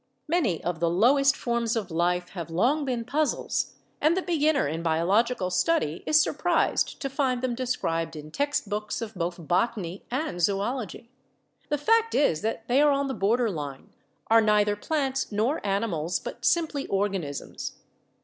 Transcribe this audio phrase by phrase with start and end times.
[0.27, 4.81] Many of the lowest forms of life have long been puzzles and the beginner in
[4.81, 10.41] biological study is surprised to find them described in text books of both botany and
[10.41, 11.11] zoology.
[11.69, 13.93] The fact is that they are on the border line,
[14.25, 17.73] are neither plants nor animals but simply organisms.